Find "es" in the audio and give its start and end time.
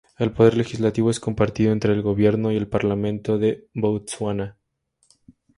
1.11-1.19